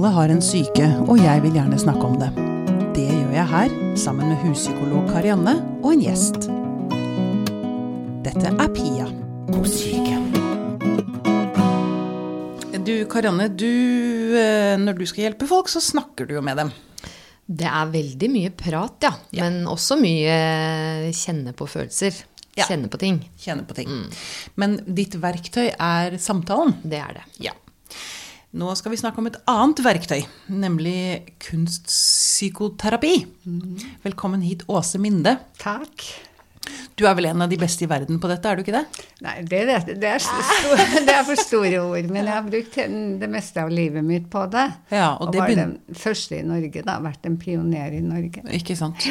[0.00, 2.30] Alle har en syke, og jeg vil gjerne snakke om det.
[2.96, 5.52] Det gjør jeg her, sammen med huspsykolog Karianne
[5.82, 6.48] og en gjest.
[8.24, 9.10] Dette er Pia
[9.50, 10.16] på syke.
[12.80, 13.68] Du Karianne, du,
[14.40, 16.72] eh, når du skal hjelpe folk, så snakker du jo med dem.
[17.44, 19.14] Det er veldig mye prat, ja.
[19.36, 19.44] Ja.
[19.44, 22.24] Men også mye kjenne på følelser.
[22.56, 22.64] Ja.
[22.64, 23.20] Kjenne på ting.
[23.36, 24.08] Kjenne på ting.
[24.56, 26.78] Men ditt verktøy er samtalen.
[26.88, 27.32] Det er det.
[27.50, 27.60] Ja.
[28.50, 33.12] Nå skal vi snakke om et annet verktøy, nemlig kunstpsykoterapi.
[34.02, 35.36] Velkommen hit, Åse Minde.
[35.60, 36.02] Takk.
[37.00, 39.04] Du er vel en av de beste i verden på dette, er du ikke det?
[39.24, 39.60] Nei, det,
[39.96, 42.76] det, er, så stor, det er for store ord, men jeg har brukt
[43.22, 44.66] det meste av livet mitt på det.
[44.92, 46.98] Ja, og og det var begyn- den første i Norge, da.
[47.00, 48.44] Vært en pioner i Norge.
[48.60, 49.06] Ikke sant?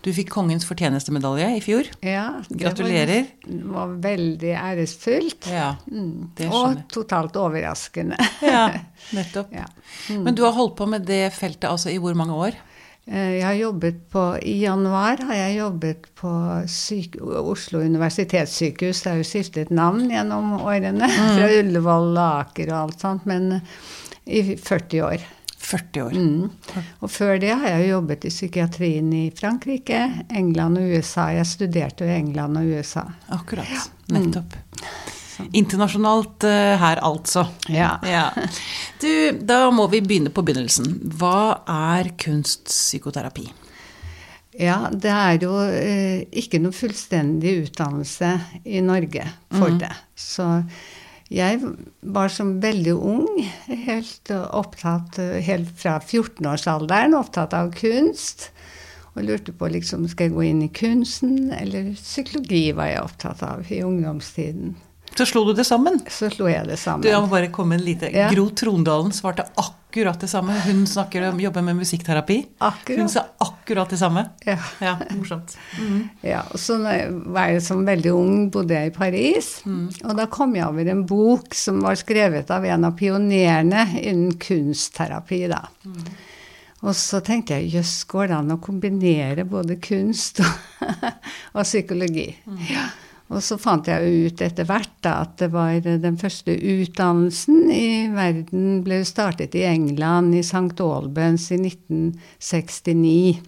[0.00, 1.92] Du fikk Kongens fortjenestemedalje i fjor.
[2.00, 3.28] Ja, det Gratulerer.
[3.44, 5.50] Var, var veldig æresfullt.
[5.52, 6.88] Ja, det og skjønner jeg.
[6.96, 8.30] totalt overraskende.
[8.48, 8.64] Ja,
[9.20, 9.52] nettopp.
[9.52, 9.68] Ja.
[10.16, 12.56] Men du har holdt på med det feltet altså i hvor mange år?
[13.06, 16.32] Eh, Jeg har jobbet på, I januar har jeg jobbet på
[16.70, 19.02] syk, Oslo universitetssykehus.
[19.04, 21.08] Det har jo skiftet navn gjennom årene.
[21.36, 23.26] Fra Ullevål, Aker og alt sånt.
[23.28, 23.72] Men eh,
[24.24, 25.26] i 40 år.
[25.64, 26.12] 40 år.
[26.12, 26.84] Mm.
[27.00, 31.30] Og før det har jeg jobbet i psykiatrien i Frankrike, England og USA.
[31.32, 33.06] Jeg studerte jo i England og USA.
[33.32, 33.90] Akkurat.
[34.12, 34.56] Nettopp.
[35.52, 37.46] Internasjonalt eh, her, altså.
[37.72, 37.96] Ja.
[38.06, 38.28] Ja.
[39.02, 39.10] Du,
[39.42, 40.96] da må vi begynne på begynnelsen.
[41.18, 43.48] Hva er kunstpsykoterapi?
[44.60, 48.36] Ja, det er jo eh, ikke noe fullstendig utdannelse
[48.70, 49.90] i Norge for det.
[50.14, 50.46] Så
[51.34, 51.58] jeg
[52.14, 53.28] var som veldig ung,
[53.66, 58.52] helt opptatt helt fra 14-årsalderen, opptatt av kunst.
[59.14, 63.44] Og lurte på liksom, skal jeg gå inn i kunsten, eller psykologi var jeg opptatt
[63.46, 64.74] av i ungdomstiden.
[65.14, 66.00] Så slo du det sammen.
[66.10, 67.04] Så slo jeg det sammen.
[67.04, 68.26] Du, jeg må bare komme en lite Ja.
[68.32, 70.56] Gro Trondalen svarte akkurat det samme.
[70.66, 72.40] Hun snakker om jobber med musikkterapi.
[72.58, 72.98] Akkurat.
[72.98, 74.24] Hun sa akkurat det samme.
[74.44, 74.56] Ja.
[74.82, 75.54] Ja, morsomt.
[76.26, 79.52] Ja, og så var jeg som veldig ung, bodde jeg i Paris.
[80.02, 84.34] Og da kom jeg over en bok som var skrevet av en av pionerene innen
[84.42, 85.44] kunstterapi.
[85.54, 85.62] da.
[86.84, 90.90] Og så tenkte jeg jøss, går det an å kombinere både kunst og,
[91.56, 92.26] og psykologi?
[92.68, 92.90] Ja.
[93.34, 97.70] Og så fant jeg jo ut etter hvert da, at det var den første utdannelsen
[97.74, 100.78] i verden ble startet i England, i St.
[100.84, 103.42] Albans i 1969.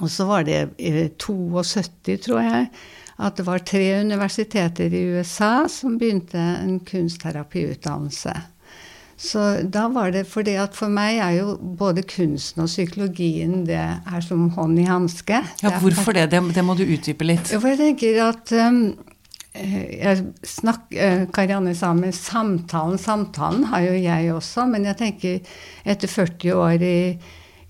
[0.00, 2.70] Og så var det i 72, tror jeg,
[3.22, 8.32] at det var tre universiteter i USA som begynte en kunstterapiutdannelse.
[9.22, 13.78] Så da var det fordi at for meg er jo både kunsten og psykologien det
[13.78, 15.38] er som hånd i hanske.
[15.62, 16.26] Ja, hvorfor det?
[16.32, 16.42] det?
[16.56, 17.52] Det må du utdype litt.
[17.54, 18.80] jo, for jeg tenker at um,
[19.54, 22.98] eh, jeg snakk, eh, Karianne sa med samtalen.
[22.98, 25.54] Samtalen har jo jeg også, men jeg tenker
[25.94, 26.98] etter 40 år i,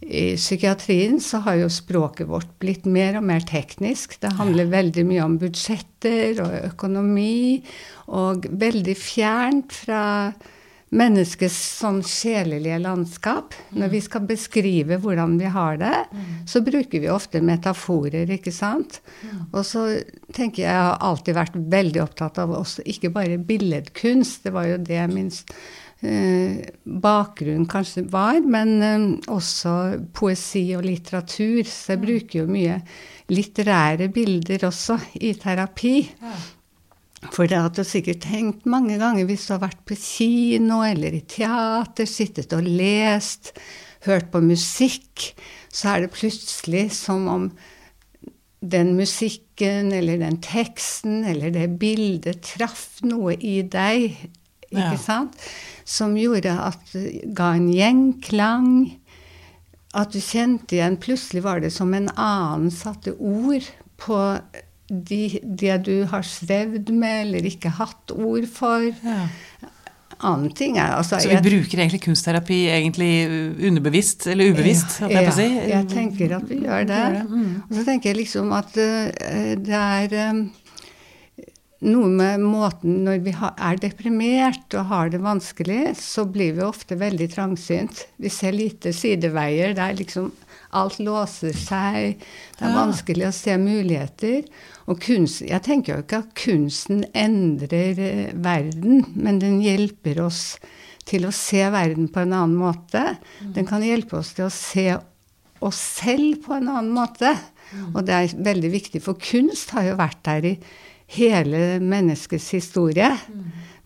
[0.08, 4.16] i psykiatrien så har jo språket vårt blitt mer og mer teknisk.
[4.24, 7.60] Det handler veldig mye om budsjetter og økonomi,
[8.08, 10.02] og veldig fjernt fra
[10.92, 13.56] menneskets sånn sjelelige landskap.
[13.76, 15.94] Når vi skal beskrive hvordan vi har det,
[16.48, 19.00] så bruker vi ofte metaforer, ikke sant?
[19.52, 19.86] Og så
[20.36, 24.68] tenker jeg jeg har alltid vært veldig opptatt av også ikke bare billedkunst, det var
[24.68, 25.30] jo det min
[26.02, 29.74] eh, bakgrunn kanskje var, men eh, også
[30.16, 31.62] poesi og litteratur.
[31.68, 32.80] Så jeg bruker jo mye
[33.32, 35.96] litterære bilder også i terapi.
[37.30, 41.14] For det har du sikkert tenkt mange ganger hvis du har vært på kino eller
[41.14, 43.52] i teater, sittet og lest,
[44.08, 45.28] hørt på musikk,
[45.70, 47.44] så er det plutselig som om
[48.62, 54.16] den musikken eller den teksten eller det bildet traff noe i deg,
[54.72, 54.98] ikke Ja.
[54.98, 55.36] sant?
[55.84, 58.98] Som gjorde at det ga en gjenklang.
[59.94, 63.66] At du kjente igjen Plutselig var det som en annen satte ord
[64.00, 64.40] på
[64.92, 68.84] de, det du har strevd med eller ikke hatt ord for.
[69.02, 69.22] Ja.
[70.22, 73.10] Annen ting er altså Så vi jeg- bruker egentlig kunstterapi egentlig
[73.66, 75.48] underbevisst, eller ubevisst, Ja, jeg si?
[75.72, 77.28] Jeg tenker at vi gjør det.
[77.28, 77.62] Mm.
[77.68, 80.44] Og så tenker jeg liksom at uh, det er um,
[81.82, 86.94] noe med måten Når vi er deprimert og har det vanskelig, så blir vi ofte
[87.00, 88.04] veldig trangsynt.
[88.22, 89.74] Vi ser lite sideveier.
[89.74, 90.30] Det er liksom
[90.72, 92.14] Alt låser seg.
[92.56, 92.86] Det er Ja.
[92.86, 94.44] vanskelig å se muligheter.
[94.90, 100.56] Og kunst, jeg tenker jo ikke at kunsten endrer eh, verden, men den hjelper oss
[101.08, 103.16] til å se verden på en annen måte.
[103.54, 104.88] Den kan hjelpe oss til å se
[105.62, 107.34] oss selv på en annen måte.
[107.92, 110.56] Og det er veldig viktig, for kunst har jo vært der i
[111.16, 113.10] hele menneskets historie.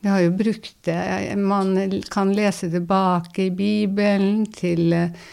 [0.00, 1.34] Vi har jo brukt det.
[1.40, 1.75] Man
[2.12, 5.26] kan lese tilbake i Bibelen til eh,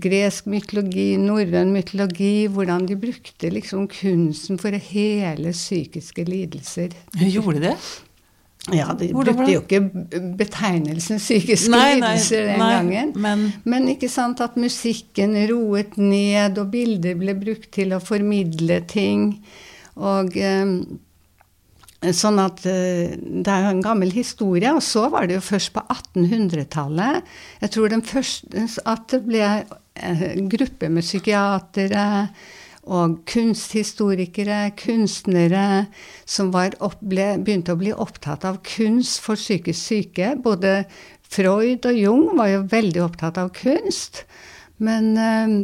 [0.00, 6.94] gresk mytologi, norrøn mytologi, hvordan de brukte liksom kunsten for å hele psykiske lidelser.
[7.18, 7.74] Gjorde de det?
[8.76, 9.80] Ja, de Hvordan brukte jo ikke
[10.36, 13.12] betegnelsen psykiske Nei, lidelser den nei, gangen.
[13.16, 18.80] men- Men ikke sant at musikken roet ned, og bilder ble brukt til å formidle
[18.86, 19.42] ting.
[19.96, 20.66] Og eh,
[22.16, 24.72] sånn at eh, det er jo en gammel historie.
[24.72, 27.28] Og så var det jo først på 1800-tallet
[27.60, 29.44] Jeg tror den første at det ble
[30.00, 32.06] en gruppe med psykiatere
[32.90, 35.86] og kunsthistorikere, kunstnere,
[36.24, 40.32] som opp, ble, begynte å bli opptatt av kunst for psykisk syke.
[40.40, 40.86] Både
[41.30, 44.24] Freud og Jung var jo veldig opptatt av kunst.
[44.80, 45.54] Men eh,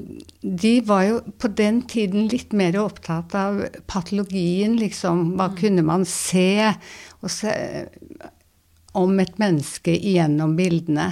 [0.40, 5.32] de var jo på den tiden litt mer opptatt av patologien, liksom.
[5.38, 6.74] Hva kunne man se?
[7.26, 7.52] Se
[8.96, 11.10] om et menneske gjennom bildene.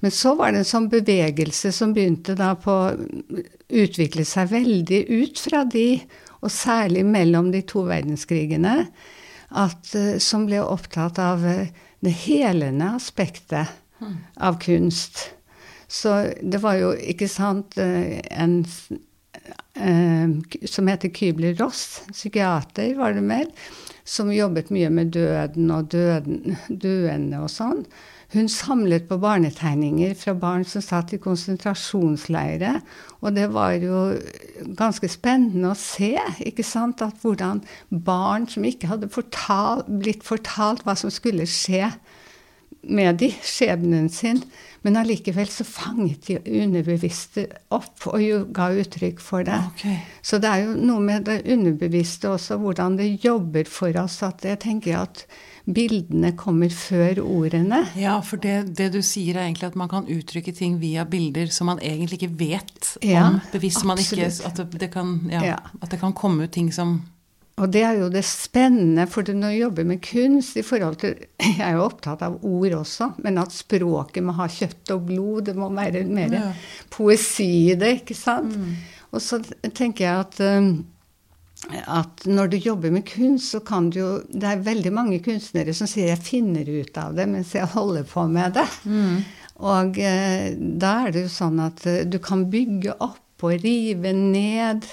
[0.00, 5.00] Men så var det en sånn bevegelse som begynte da på å utvikle seg veldig
[5.10, 5.98] ut fra de,
[6.38, 8.76] og særlig mellom de to verdenskrigene,
[9.48, 11.72] at, eh, som ble opptatt av eh,
[12.04, 13.76] det helende aspektet
[14.36, 15.37] av kunst.
[15.88, 18.60] Så det var jo, ikke sant, eh, en
[19.74, 20.34] eh,
[20.68, 23.48] som heter Kybler-Ross, psykiater var det vel,
[24.04, 27.84] som jobbet mye med døden og døden, døende og sånn.
[28.34, 32.74] Hun samlet på barnetegninger fra barn som satt i konsentrasjonsleire.
[33.24, 34.02] Og det var jo
[34.76, 36.12] ganske spennende å se,
[36.44, 41.88] ikke sant, at hvordan barn som ikke hadde fortalt, blitt fortalt hva som skulle skje
[42.88, 44.42] med de, skjebnen sin,
[44.86, 49.58] men allikevel så fanget de underbevisste opp og jo ga uttrykk for det.
[49.74, 49.96] Okay.
[50.22, 54.20] Så det er jo noe med det underbevisste også, hvordan det jobber for oss.
[54.22, 55.24] At jeg tenker at
[55.68, 57.82] bildene kommer før ordene.
[57.98, 61.50] Ja, for det, det du sier er egentlig at man kan uttrykke ting via bilder
[61.52, 63.84] som man egentlig ikke vet Ja, bevisst.
[63.84, 65.58] Man ikke, at, det, det kan, ja, Ja.
[65.82, 67.00] at det kan komme ut ting som
[67.58, 71.16] Og det er jo det spennende, for når du jobber med kunst i forhold til
[71.58, 75.48] Jeg er jo opptatt av ord også, men at språket må ha kjøtt og blod.
[75.48, 76.52] Det må være mer Ja.
[76.90, 78.54] poesi i det, ikke sant?
[79.12, 79.40] Og så
[79.74, 80.70] tenker jeg at um,
[81.90, 85.74] at når du jobber med kunst, så kan du jo Det er veldig mange kunstnere
[85.74, 89.24] som sier 'jeg finner ut av det mens jeg holder på med det'.
[89.58, 94.12] Og eh, da er det jo sånn at eh, du kan bygge opp og rive
[94.12, 94.86] ned.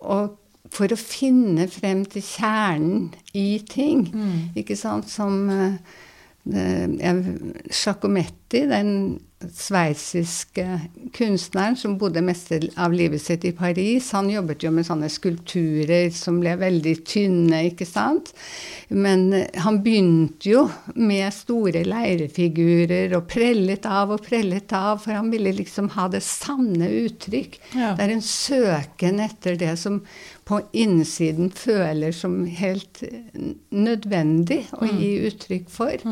[0.00, 0.36] Og
[0.72, 4.06] for å finne frem til kjernen i ting.
[4.56, 5.10] Ikke sant?
[5.12, 5.44] Som
[6.42, 9.20] Sjakometti, det- Giacometti, den
[9.50, 10.64] sveitsiske
[11.16, 16.10] kunstneren som bodde mest av livet sitt i Paris, han jobbet jo med sånne skulpturer
[16.14, 18.32] som ble veldig tynne, ikke sant.
[18.88, 25.16] Men eh, han begynte jo med store leirefigurer og prellet av og prellet av, for
[25.16, 27.58] han ville liksom ha det sanne uttrykk.
[27.74, 27.94] Ja.
[27.98, 30.02] Det er en søken etter det som
[30.44, 32.98] på innsiden føler som helt
[33.70, 36.02] nødvendig å gi uttrykk for.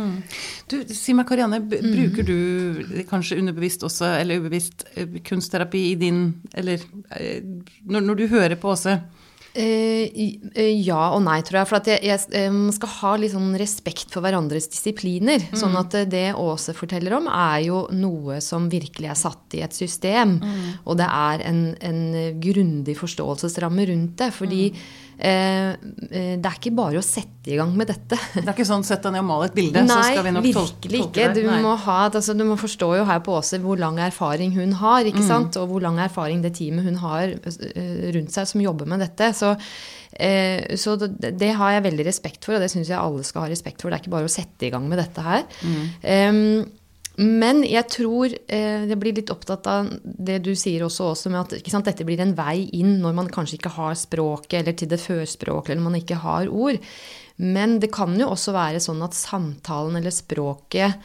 [0.70, 5.96] Du, Si meg, Karianne, b- bruker du kanskje underbevisst også, eller ubevisst, eh, kunstterapi i
[5.98, 6.20] din
[6.54, 6.78] Eller
[7.16, 7.42] eh,
[7.84, 9.00] når, når du hører på Åse?
[9.50, 10.06] Eh,
[10.54, 11.68] eh, ja og nei, tror jeg.
[11.70, 15.42] For at jeg, jeg eh, skal ha litt sånn respekt for hverandres disipliner.
[15.58, 19.64] Sånn at eh, det Åse forteller om, er jo noe som virkelig er satt i
[19.66, 20.38] et system.
[20.86, 22.02] Og det er en, en
[22.42, 24.30] grundig forståelsesramme rundt det.
[24.38, 24.84] Fordi eh,
[25.20, 28.16] det er ikke bare å sette i gang med dette.
[28.34, 30.32] Det er ikke sånn 'sett deg ned og mal et bilde', så Nei, skal vi
[30.36, 31.34] nok virkelig tolke ikke.
[31.34, 31.42] det.
[31.44, 31.60] Du Nei.
[31.64, 35.04] må, ha, altså, du må forstå jo her på Åse hvor lang erfaring hun har,
[35.04, 35.56] ikke sant?
[35.60, 39.32] og hvor lang erfaring det teamet hun har eh, rundt seg som jobber med dette.
[39.36, 39.54] Så,
[40.16, 43.48] eh, så det, har jeg veldig respekt for, og det syns jeg alle skal ha
[43.52, 43.90] respekt for.
[43.90, 45.44] Det er ikke bare å sette i gang med dette her.
[46.02, 46.64] Em,
[47.18, 51.40] men jeg tror eh, jeg blir litt opptatt av det du sier også, også med
[51.40, 54.92] at sant, dette blir en vei inn når man kanskje ikke har språket, eller til
[54.92, 56.78] det førspråket, eller man ikke har ord.
[57.40, 60.96] Men det kan jo også være sånn at samtalen eller språket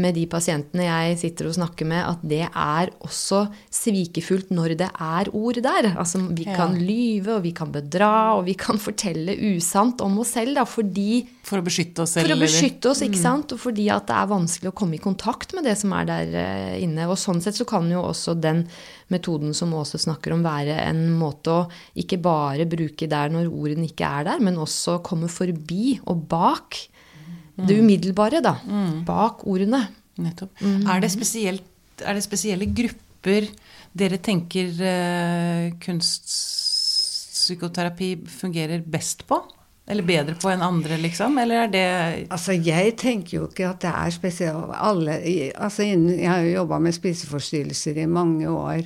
[0.00, 4.88] med de pasientene jeg sitter og snakker med, at det er også svikefullt når det
[4.90, 5.90] er ord der.
[5.94, 6.56] Altså vi Ja.
[6.56, 10.64] kan lyve, og vi kan bedra, og vi kan fortelle usant om oss selv, da,
[10.64, 12.26] fordi For å beskytte oss selv?
[12.28, 13.52] for å beskytte oss, ikke sant?
[13.52, 16.34] Og fordi at det er vanskelig å komme i kontakt med det som er der
[16.34, 17.06] eh, inne.
[17.08, 18.66] Og sånn sett så kan jo også den
[19.10, 23.86] metoden som Åse snakker om, være en måte å ikke bare bruke der når ordene
[23.90, 26.88] ikke er der, men også komme forbi og bak
[27.56, 28.58] det umiddelbare, da.
[29.06, 29.88] Bak ordene.
[30.22, 30.60] Nettopp.
[30.62, 30.84] Mm.
[30.86, 31.10] Er, det
[32.02, 33.48] er det spesielle grupper
[33.94, 39.42] dere tenker uh, kunstpsykoterapi fungerer best på?
[39.86, 41.36] Eller bedre på enn andre, liksom?
[41.42, 41.88] Eller er det
[42.32, 45.18] Altså, jeg tenker jo ikke at det er spesielt alle
[45.60, 48.80] altså, Jeg har jo jobba med spiseforstyrrelser i mange år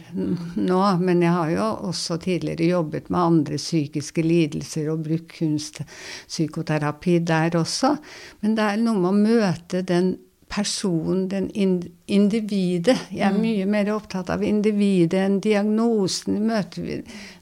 [0.59, 7.19] nå, men jeg har jo også tidligere jobbet med andre psykiske lidelser og brukt kunstpsykoterapi
[7.23, 7.95] der også.
[8.43, 10.17] Men det er noe med å møte den
[10.49, 12.97] personen, den individet.
[13.12, 13.40] Jeg er mm.
[13.43, 16.49] mye mer opptatt av individet enn diagnosen.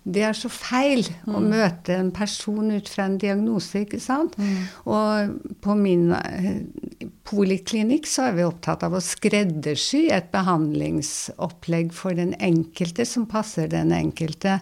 [0.03, 1.47] Det er så feil å mm.
[1.53, 4.35] møte en person ut fra en diagnose, ikke sant?
[4.39, 4.57] Mm.
[4.91, 12.19] Og på min eh, poliklinikk så er vi opptatt av å skreddersy et behandlingsopplegg for
[12.19, 14.59] den enkelte som passer den enkelte.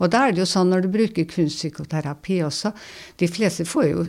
[0.00, 2.74] Og da er det jo sånn når du bruker kunstpsykoterapi også
[3.20, 4.04] De fleste får jo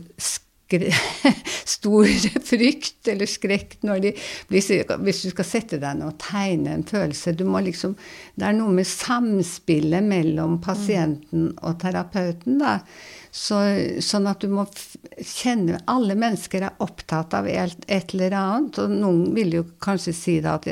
[1.76, 2.10] stor
[2.46, 4.14] frykt eller skrekk når de
[4.50, 7.96] blir Hvis du skal sette deg ned og tegne en følelse du må liksom,
[8.36, 12.60] Det er noe med samspillet mellom pasienten og terapeuten.
[12.62, 12.80] da,
[13.32, 13.62] så,
[14.04, 14.68] Sånn at du må
[15.20, 18.80] kjenne Alle mennesker er opptatt av et, et eller annet.
[18.84, 20.70] Og noen vil jo kanskje si da at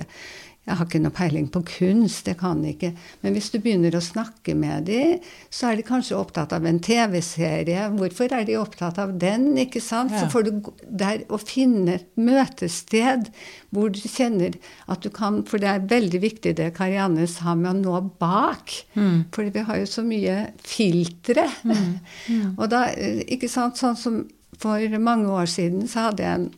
[0.63, 2.93] jeg har ikke noe peiling på kunst, jeg kan ikke.
[3.20, 6.79] Men hvis du begynner å snakke med dem, så er de kanskje opptatt av en
[6.79, 7.89] TV-serie.
[7.98, 9.50] Hvorfor er de opptatt av den?
[9.60, 10.15] ikke sant?
[10.15, 10.24] Ja.
[10.24, 13.27] Så får du der å finne et møtested
[13.75, 14.55] hvor du kjenner
[14.88, 18.72] at du kan For det er veldig viktig det Karianne sa med å nå bak.
[18.96, 19.27] Mm.
[19.36, 21.50] For vi har jo så mye filtre.
[21.67, 21.86] Mm.
[22.32, 22.50] Mm.
[22.62, 22.86] Og da,
[23.27, 24.24] ikke sant, sånn som
[24.63, 26.51] for mange år siden så hadde jeg en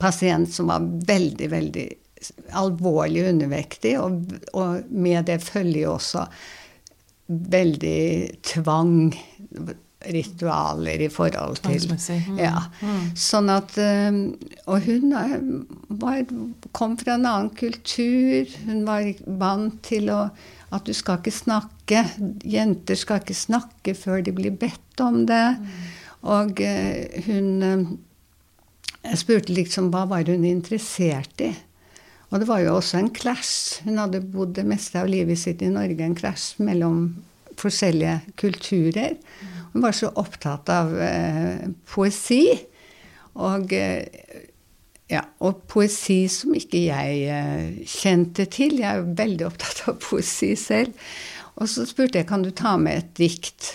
[0.00, 1.88] pasient som var veldig, veldig
[2.52, 6.26] alvorlig undervektig, og, og med det følger også
[7.30, 9.12] veldig tvang
[10.00, 12.38] ritualer i forhold til mm.
[12.40, 12.62] Ja.
[12.80, 13.10] Mm.
[13.18, 14.08] Sånn at eh,
[14.64, 15.12] Og hun
[16.00, 16.22] var,
[16.76, 18.48] kom fra en annen kultur.
[18.64, 20.22] Hun var vant til å,
[20.72, 22.04] at du skal ikke snakke.
[22.48, 25.46] Jenter skal ikke snakke før de blir bedt om det.
[25.60, 25.74] Mm.
[26.32, 27.90] Og eh, hun eh,
[29.04, 31.52] Jeg spurte liksom hva var hun interessert i.
[32.30, 33.80] Og det var jo også en clash.
[33.86, 37.02] Hun hadde bodd det meste av livet sitt i Norge, en clash mellom
[37.60, 39.16] forskjellige kulturer.
[39.72, 42.44] Hun var så opptatt av eh, poesi.
[43.40, 44.06] Og, eh,
[45.10, 48.78] ja, og poesi som ikke jeg eh, kjente til.
[48.78, 50.94] Jeg er jo veldig opptatt av poesi selv.
[51.58, 53.74] Og så spurte jeg kan du ta med et dikt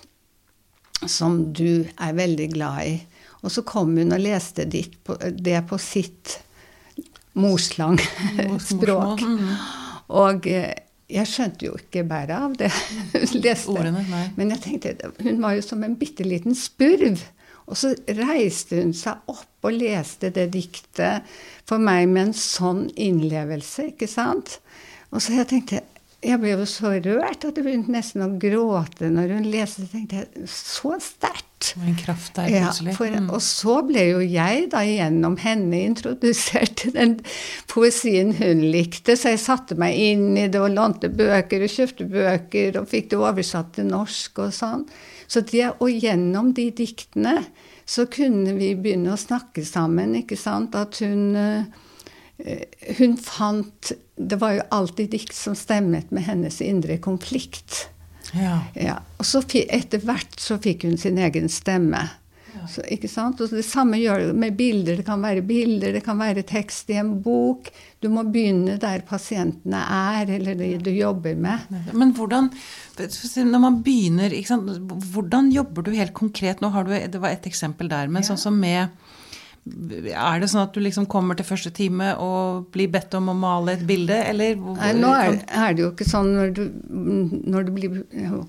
[1.11, 2.95] som du er veldig glad i.
[3.43, 6.39] Og så kom hun og leste det på sitt
[7.39, 7.99] morslang
[8.71, 9.21] språk.
[9.21, 9.53] Mm.
[10.15, 10.73] Og eh,
[11.11, 12.71] jeg skjønte jo ikke bæret av det
[13.13, 13.71] hun leste.
[13.73, 14.03] Ordene,
[14.35, 17.21] Men jeg tenkte, hun var jo som en bitte liten spurv.
[17.65, 21.25] Og så reiste hun seg opp og leste det diktet
[21.65, 24.59] for meg med en sånn innlevelse, ikke sant?
[25.09, 25.81] Og så jeg tenkte
[26.25, 29.85] jeg ble jo så rørt at jeg begynte nesten å gråte når hun leste.
[29.91, 31.43] Tenkte jeg, Så sterkt!
[31.81, 32.93] En kraft der plutselig.
[32.93, 33.29] Ja, mm.
[33.33, 37.15] Og så ble jo jeg da gjennom henne introdusert til den
[37.71, 42.09] poesien hun likte, så jeg satte meg inn i det og lånte bøker og kjøpte
[42.11, 44.85] bøker og fikk det oversatt til norsk og sånn.
[45.25, 47.39] Så det, og gjennom de diktene
[47.85, 50.77] så kunne vi begynne å snakke sammen, ikke sant.
[50.77, 51.63] At hun Eh,
[52.97, 57.87] hun fant Det var jo alltid dikt som stemmet med hennes indre konflikt.
[58.33, 58.59] Ja.
[58.73, 58.99] ja.
[59.17, 62.01] Og så etter hvert så fikk hun sin egen stemme.
[62.55, 62.67] Ja.
[62.71, 63.41] Så, ikke sant?
[63.43, 64.99] Og det samme gjør det med bilder.
[64.99, 67.67] Det kan være bilder, det kan være tekst i en bok.
[68.03, 71.67] Du må begynne der pasientene er, eller det du jobber med.
[71.91, 72.51] Men hvordan
[72.95, 74.35] når man begynner,
[75.11, 76.63] hvordan jobber du helt konkret?
[76.63, 78.87] Nå har du, Det var et eksempel der, men sånn som med
[79.65, 83.35] er det sånn at du liksom kommer til første time og blir bedt om å
[83.37, 84.59] male et bilde, eller?
[84.77, 86.61] Nei, nå er, er, det jo ikke sånn når du,
[87.49, 87.95] når du blir,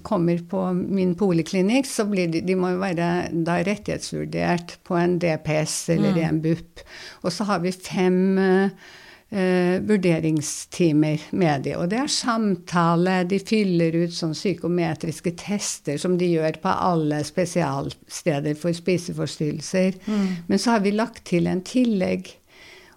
[0.04, 3.08] kommer på min poliklinikk, så blir de, de må jo være
[3.46, 6.22] da rettighetsvurdert på en DPS eller mm.
[6.28, 6.84] en BUP.
[7.24, 8.92] Og så har vi fem uh,
[9.30, 11.74] eh, vurderingstimer med de.
[11.78, 13.18] Og det er samtale.
[13.28, 20.00] De fyller ut sånn psykometriske tester som de gjør på alle spesialsteder for spiseforstyrrelser.
[20.06, 20.26] Mm.
[20.48, 22.32] Men så har vi lagt til en tillegg.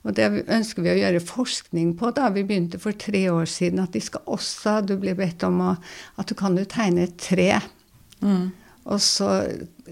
[0.07, 2.13] Og det ønsker vi å gjøre forskning på.
[2.15, 5.59] Da vi begynte for tre år siden at de skal også Du blir bedt om
[5.65, 5.75] å,
[6.17, 7.51] at du kan jo tegne et tre.
[8.23, 8.49] Mm.
[8.89, 9.27] Og så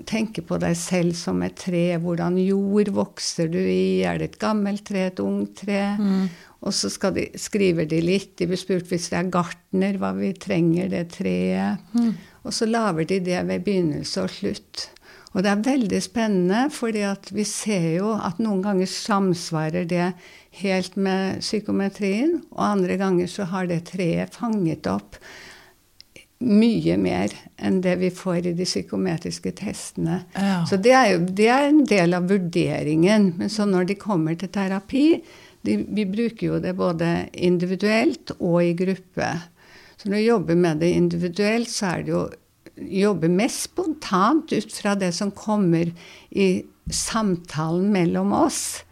[0.06, 1.98] tenke på deg selv som et tre.
[2.02, 4.04] Hvordan jord vokser du i?
[4.06, 5.82] Er det et gammelt tre, et ungt tre?
[5.98, 6.28] Mm.
[6.68, 8.36] Og så de, skriver de litt.
[8.38, 11.84] De blir spurt hvis det er gartner, hva vi trenger det treet.
[11.94, 12.14] Mm.
[12.48, 14.88] Og så lager de det ved begynnelse og slutt.
[15.36, 17.04] Og det er veldig spennende, fordi
[17.36, 20.08] vi ser jo at noen ganger samsvarer det
[20.64, 25.20] helt med psykometrien, og andre ganger så har det treet fanget opp
[26.38, 30.22] mye mer enn det vi får i de psykometriske testene.
[30.36, 30.62] Ja.
[30.70, 33.32] Så det er jo det er en del av vurderingen.
[33.40, 35.08] Men så når de kommer til terapi
[35.66, 39.32] de, Vi bruker jo det både individuelt og i gruppe.
[39.98, 42.28] Så når vi jobber med det individuelt, så er det jo
[42.78, 45.90] jobbe mest spontant ut fra det som kommer
[46.30, 46.64] i
[46.94, 48.84] samtalen mellom oss.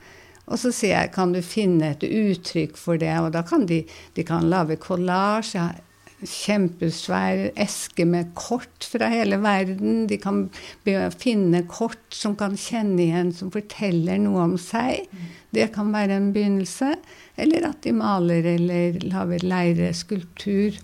[0.46, 3.84] Og så sier jeg kan du finne et uttrykk for det, og da kan de,
[4.18, 5.56] de kan lage kollasj.
[5.58, 5.86] Jeg
[6.24, 10.06] kjempesvær eske med kort fra hele verden.
[10.08, 10.46] De kan
[10.86, 15.08] be- finne kort som kan kjenne igjen, som forteller noe om seg.
[15.56, 16.96] Det kan være en begynnelse.
[17.38, 20.80] Eller at de maler eller lager leireskulptur.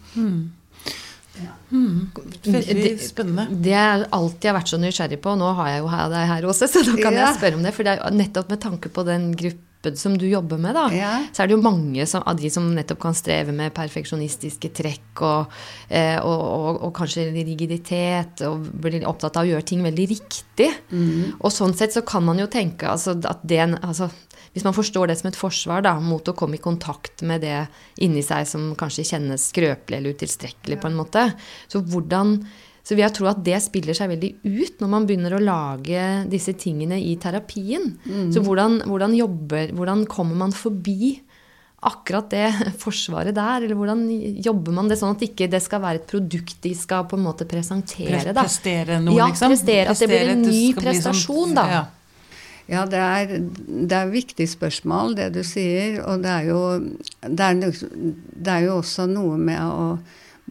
[1.72, 3.48] Veldig spennende.
[3.64, 6.68] Det jeg alltid har vært så nysgjerrig på, nå har jeg jo deg her også,
[6.68, 7.26] så da kan Ja.
[7.32, 7.74] jeg spørre om det.
[7.74, 9.32] For det er nettopp med tanke på den
[9.82, 11.26] gruppen som du jobber med, da, Ja.
[11.34, 15.22] så er det jo mange som, av de som nettopp kan streve med perfeksjonistiske trekk
[15.22, 15.52] og,
[15.90, 20.70] eh, og, og, og kanskje rigiditet, og blir opptatt av å gjøre ting veldig riktig.
[21.42, 24.10] Og sånn sett så kan man jo tenke altså, at det altså,
[24.54, 27.68] Hvis man forstår det som et forsvar da, mot å komme i kontakt med det
[28.04, 31.24] inni seg som kanskje kjennes skrøpelig eller utilstrekkelig, på en måte,
[31.72, 32.42] så hvordan
[32.82, 36.06] så vil jeg tro at det spiller seg veldig ut når man begynner å lage
[36.32, 37.92] disse tingene i terapien.
[38.34, 41.14] Så hvordan, hvordan, jobber, hvordan kommer man forbi
[41.86, 42.48] akkurat det
[42.84, 43.68] forsvaret der?
[43.68, 44.04] Eller hvordan
[44.42, 47.26] jobber man det sånn at ikke det skal være et produkt de skal på en
[47.30, 48.34] måte presentere?
[48.34, 48.42] Da?
[48.42, 49.54] Prestere noe, ja, liksom?
[49.54, 51.68] prestere, at det blir en ny bli prestasjon, da.
[51.72, 51.88] Ja.
[52.72, 53.32] Ja, det er,
[53.68, 55.98] det er viktig spørsmål, det du sier.
[56.08, 56.62] Og det er jo,
[57.28, 59.88] det er, det er jo også noe med å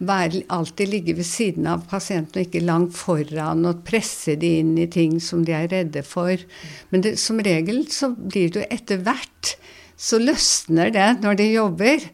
[0.01, 4.73] være, alltid ligge ved siden av pasienten og ikke langt foran og presse de inn
[4.79, 6.41] i ting som de er redde for.
[6.89, 9.55] Men det, som regel så blir det jo etter hvert
[10.01, 12.07] så løsner det når de jobber.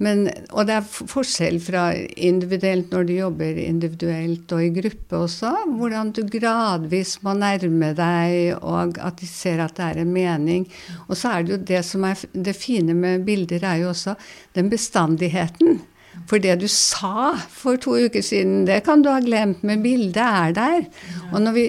[0.00, 0.22] Men,
[0.56, 5.50] og det er forskjell fra individuelt når du jobber individuelt og i gruppe også.
[5.76, 10.64] Hvordan du gradvis må nærme deg, og at de ser at det er en mening.
[11.08, 14.16] Og så er det jo det som er det fine med bilder, er jo også
[14.56, 15.82] den bestandigheten.
[16.30, 20.22] For det du sa for to uker siden, det kan du ha glemt, men bildet
[20.22, 20.86] er der.
[21.30, 21.66] Og når vi,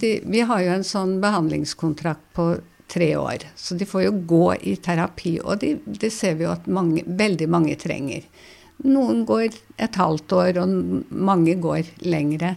[0.00, 2.48] de, vi har jo en sånn behandlingskontrakt på
[2.92, 5.38] tre år, så de får jo gå i terapi.
[5.40, 8.26] Og de, det ser vi jo at mange, veldig mange trenger.
[8.82, 12.56] Noen går et halvt år, og mange går lengre.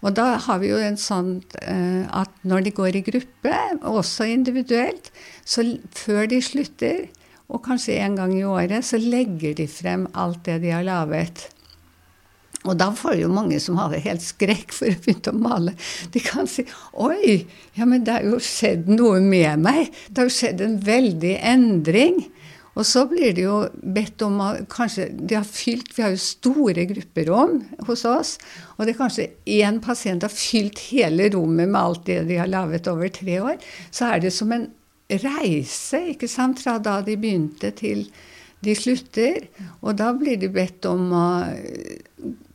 [0.00, 4.28] Og da har vi jo en sånn eh, at når de går i gruppe, også
[4.32, 5.10] individuelt,
[5.44, 5.64] så
[5.96, 7.02] før de slutter,
[7.50, 11.48] og kanskje en gang i året, så legger de frem alt det de har laget.
[12.68, 15.72] Og da får jo mange som har det helt skrekk for å begynne å male.
[16.12, 19.88] De kan si 'oi, ja, men det har jo skjedd noe med meg'.
[20.10, 22.20] Det har jo skjedd en veldig endring.
[22.78, 24.38] Og så blir de jo bedt om
[24.70, 28.38] kanskje de har fylt, Vi har jo store grupperom hos oss.
[28.78, 32.46] Og det er kanskje én pasient har fylt hele rommet med alt det de har
[32.46, 33.56] laget over tre år.
[33.90, 34.70] Så er det som en
[35.18, 38.06] reise ikke sant, fra da de begynte til
[38.64, 39.48] de slutter.
[39.80, 41.26] Og da blir de bedt om å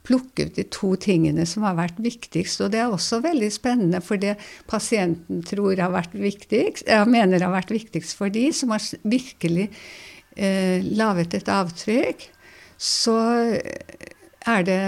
[0.05, 2.61] plukke ut de to tingene som har vært viktigst.
[2.61, 4.35] Og det er også veldig spennende, for det
[4.69, 9.69] pasienten tror har vært viktigst, jeg mener har vært viktigst for de som har virkelig
[10.37, 12.29] eh, laget et avtrykk,
[12.77, 13.17] så
[14.45, 14.81] er det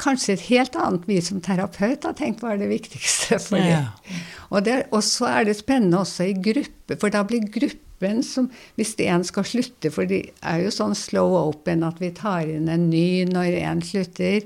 [0.00, 3.72] kanskje et helt annet vi som terapeut har tenkt hva er det viktigste for dem.
[3.72, 4.20] Ja.
[4.50, 8.92] Og og så er det spennende også i gruppe, for da blir gruppen som Hvis
[9.00, 12.90] en skal slutte, for det er jo sånn slow open at vi tar inn en
[12.90, 14.44] ny når en slutter.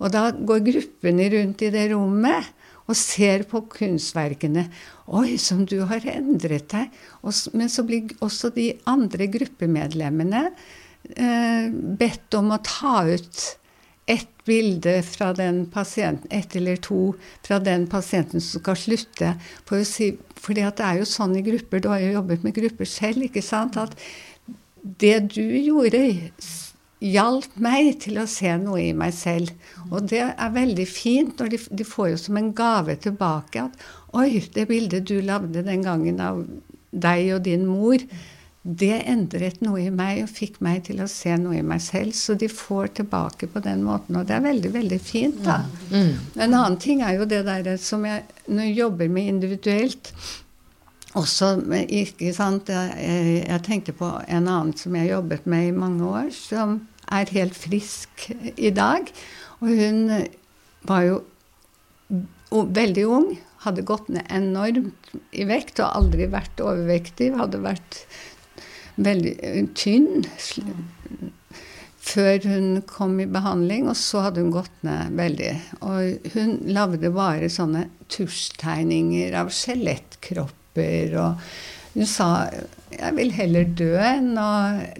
[0.00, 2.48] Og da går gruppene rundt i det rommet
[2.86, 4.64] og ser på kunstverkene.
[5.12, 6.96] Oi, som du har endret deg.
[7.52, 13.44] Men så blir også de andre gruppemedlemmene eh, bedt om å ta ut
[14.06, 19.32] ett bilde fra den pasienten, ett eller to fra den pasienten som skal slutte.
[19.66, 22.88] For si, fordi det er jo sånn i grupper, du har jo jobbet med grupper
[22.88, 23.98] selv, ikke sant, at
[25.02, 26.04] det du gjorde
[27.02, 29.50] hjalp meg til å se noe i meg selv.
[29.90, 33.86] Og det er veldig fint når de, de får jo som en gave tilbake at
[34.16, 36.38] Oi, det bildet du lagde den gangen av
[36.96, 38.00] deg og din mor,
[38.66, 42.16] det endret noe i meg og fikk meg til å se noe i meg selv.
[42.18, 45.60] Så de får tilbake på den måten, og det er veldig, veldig fint, da.
[46.34, 50.12] En annen ting er jo det der som jeg nå jobber med individuelt
[51.16, 51.54] også
[51.88, 56.28] ikke sant, jeg, jeg tenkte på en annen som jeg jobbet med i mange år,
[56.34, 58.26] som er helt frisk
[58.56, 59.08] i dag.
[59.62, 60.26] Og hun
[60.86, 61.22] var jo
[62.50, 63.30] veldig ung,
[63.64, 67.32] hadde gått ned enormt i vekt og aldri vært overvektig.
[67.38, 68.02] Hadde vært
[68.96, 70.24] veldig eh, tynn.
[72.06, 75.52] før hun kom i behandling, og så hadde hun gått ned veldig.
[75.82, 81.16] Og hun lagde bare sånne tusjtegninger av skjelettkropper.
[81.18, 81.42] Og
[81.96, 82.46] hun sa
[82.92, 84.52] 'jeg vil heller dø enn å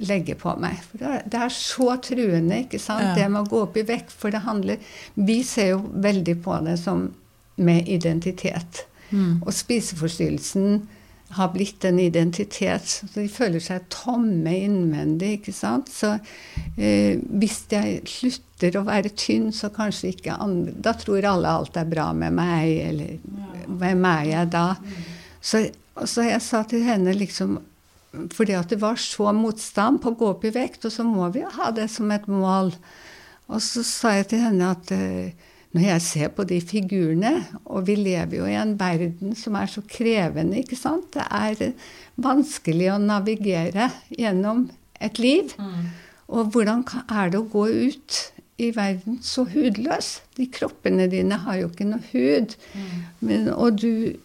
[0.03, 0.83] legge på meg'.
[0.91, 3.15] For det er så truende, ikke sant, ja.
[3.15, 4.11] det med å gå opp i vekt.
[4.11, 4.79] For det handler
[5.15, 7.15] Vi ser jo veldig på det som
[7.57, 8.87] med identitet.
[9.11, 9.43] Mm.
[9.47, 10.89] Og spiseforstyrrelsen
[11.35, 12.87] har blitt en identitet.
[12.87, 15.39] Så de føler seg tomme innvendig.
[15.41, 15.91] ikke sant?
[15.93, 16.15] Så
[16.79, 21.77] eh, hvis jeg slutter å være tynn, så kanskje ikke andre Da tror alle alt
[21.77, 24.67] er bra med meg, eller hvem er jeg da?
[25.41, 25.67] Så,
[26.05, 27.59] så jeg sa til henne liksom
[28.33, 31.29] Fordi at det var så motstand på å gå opp i vekt, og så må
[31.35, 32.73] vi ha det som et mål.
[33.53, 35.46] Og så sa jeg til henne at eh,
[35.77, 37.33] når jeg ser på de figurene
[37.65, 41.11] Og vi lever jo i en verden som er så krevende, ikke sant?
[41.15, 41.75] Det er
[42.17, 44.67] vanskelig å navigere gjennom
[45.05, 45.53] et liv.
[45.61, 45.91] Mm.
[46.33, 48.21] Og hvordan er det å gå ut
[48.63, 50.23] i verden så hudløs?
[50.39, 52.57] De kroppene dine har jo ikke noe hud.
[52.73, 52.95] Mm.
[53.21, 54.17] Men, og du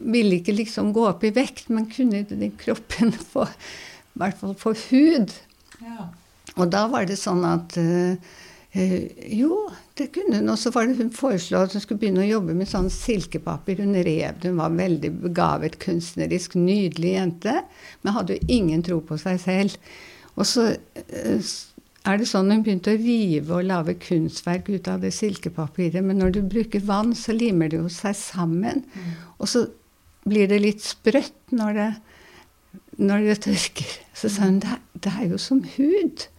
[0.00, 4.56] ville ikke liksom gå opp i vekt, men kunne den kroppen få, i hvert fall
[4.58, 5.36] få hud?
[5.84, 6.08] Ja.
[6.56, 8.39] Og da var det sånn at uh, uh,
[8.72, 9.64] Jo,
[9.98, 10.52] det kunne hun.
[10.52, 13.82] Og så var det hun foreslo at hun skulle begynne å jobbe med sånn silkepapir.
[13.82, 14.52] Hun rev det.
[14.52, 17.56] Hun var veldig begavet, kunstnerisk, nydelig jente.
[18.02, 19.90] Men hadde jo ingen tro på seg selv.
[20.38, 21.50] Og så eh,
[22.08, 26.00] er det sånn hun begynte å rive og lage kunstverk ut av det silkepapiret.
[26.06, 28.84] Men når du bruker vann, så limer det jo seg sammen.
[28.94, 29.12] Mm.
[29.42, 29.66] Og så
[30.30, 31.90] blir det litt sprøtt når det,
[33.02, 33.96] når det tørker.
[34.14, 36.30] Så sa hun det, det er jo som hud.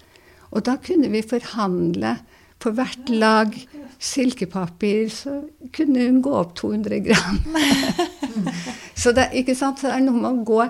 [0.51, 2.17] Og da kunne vi forhandle
[2.61, 3.55] på hvert lag
[4.01, 5.35] silkepapir så
[5.73, 7.37] kunne hun gå opp 200 gram.
[9.01, 9.83] så det, ikke sant?
[9.85, 10.61] det er noe med å gå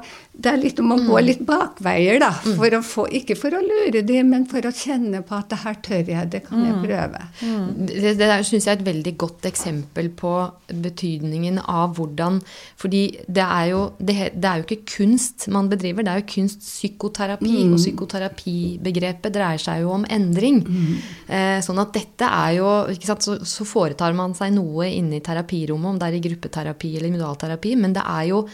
[0.41, 1.25] det er litt om å gå mm.
[1.25, 2.32] litt bakveier, da.
[2.34, 2.56] Mm.
[2.58, 5.77] For få, ikke for å lure dem, men for å kjenne på at det her
[5.86, 6.82] tør jeg, det kan jeg mm.
[6.86, 7.21] prøve.
[7.91, 10.34] Det, det syns jeg er et veldig godt eksempel på
[10.71, 12.39] betydningen av hvordan
[12.80, 16.30] Fordi det er jo, det, det er jo ikke kunst man bedriver, det er jo
[16.34, 17.54] kunstpsykoterapi.
[17.54, 17.75] Mm.
[17.75, 20.62] Og psykoterapibegrepet dreier seg jo om endring.
[20.65, 20.91] Mm.
[21.27, 25.23] Eh, sånn at dette er jo sant, så, så, foretar man seg noe inne i
[25.23, 28.45] terapirommet, om det er i gruppeterapi eller individualterapi, men det er jo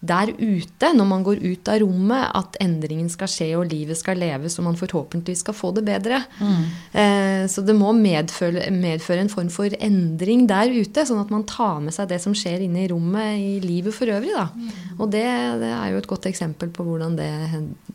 [0.00, 4.16] der ute, når man går ut av rommet, at endringen skal skje og livet skal
[4.20, 6.22] leves og man forhåpentligvis skal få det bedre.
[6.40, 6.62] Mm.
[7.02, 11.44] Eh, så det må medføre, medføre, en form for endring der ute, sånn at man
[11.48, 14.32] tar med seg det som skjer inne i rommet i livet for øvrig.
[14.32, 14.48] Da.
[14.56, 14.72] Mm.
[14.96, 15.26] Og det,
[15.60, 17.30] det, er jo et godt eksempel på hvordan det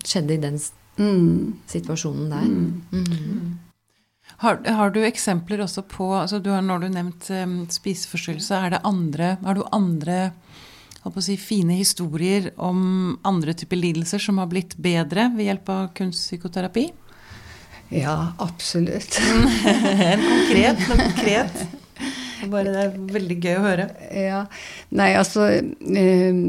[0.05, 0.61] skjedde i den
[1.01, 1.61] mm.
[1.73, 2.45] situasjonen der.
[2.45, 2.81] Mm.
[3.01, 3.53] Mm.
[4.43, 8.57] Har, har, du eksempler også på altså du har, Når du har nevnt um, spiseforstyrrelse,
[8.57, 10.33] er det andre, har du andre
[11.21, 16.89] si, fine historier om andre typer lidelser som har blitt bedre ved hjelp av kunstpsykoterapi?
[17.93, 19.19] Ja, absolutt.
[19.25, 21.65] en konkret, konkret.
[22.51, 23.89] Bare det er veldig gøy å høre.
[24.11, 24.45] Ja.
[24.97, 26.39] Nei, altså eh,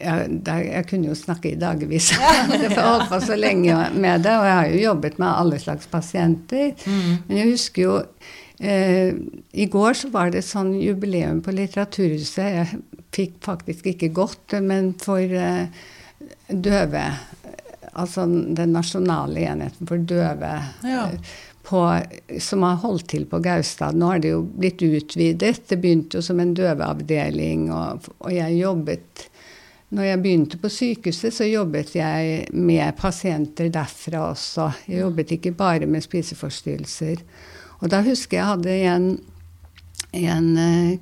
[0.00, 2.10] jeg, jeg kunne jo snakke i dagevis.
[2.16, 5.60] jeg har holdt på så lenge med det, og jeg har jo jobbet med alle
[5.62, 6.72] slags pasienter.
[6.86, 7.10] Mm.
[7.26, 7.96] Men jeg husker jo
[8.60, 9.14] eh,
[9.52, 12.56] I går så var det sånn jubileum på Litteraturhuset.
[12.56, 15.66] Jeg fikk faktisk ikke gått, men for eh,
[16.48, 17.04] døve
[17.90, 20.50] Altså den nasjonale enheten for døve
[20.86, 21.08] ja.
[21.10, 21.30] uh,
[21.66, 21.80] på,
[22.38, 23.98] som har holdt til på Gaustad.
[23.98, 25.64] Nå har det jo blitt utvidet.
[25.66, 29.26] Det begynte jo som en døveavdeling, og, og jeg jobbet
[29.90, 34.68] når jeg begynte på sykehuset, så jobbet jeg med pasienter derfra også.
[34.86, 37.24] Jeg jobbet ikke bare med spiseforstyrrelser.
[37.80, 39.06] Og da husker jeg hadde en,
[40.16, 40.98] en eh,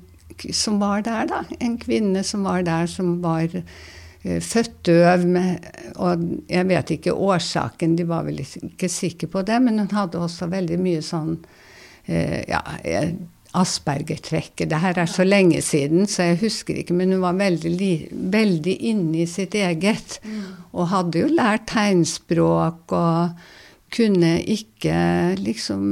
[0.55, 1.43] som var der, da.
[1.59, 5.25] En kvinne som var der, som var uh, født døv.
[5.27, 5.65] Med,
[5.97, 10.21] og jeg vet ikke årsaken, de var vel ikke sikre på det, men hun hadde
[10.21, 13.11] også veldig mye sånn uh, ja, eh,
[13.59, 14.69] Asperger-trekket.
[14.69, 17.93] Det her er så lenge siden, så jeg husker ikke, men hun var veldig,
[18.29, 20.19] veldig inne i sitt eget.
[20.23, 20.43] Mm.
[20.77, 23.47] Og hadde jo lært tegnspråk og
[23.93, 24.95] kunne ikke
[25.39, 25.83] liksom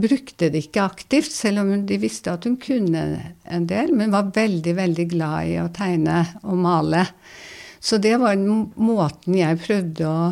[0.00, 3.04] Brukte det ikke aktivt, selv om de visste at hun kunne
[3.44, 7.04] en del, men var veldig, veldig glad i å tegne og male.
[7.80, 10.24] Så det var måten jeg prøvde å,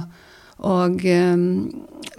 [0.68, 1.44] å um,